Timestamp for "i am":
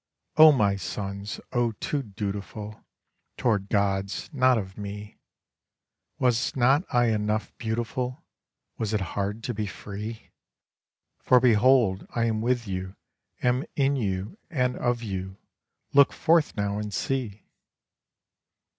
12.15-12.41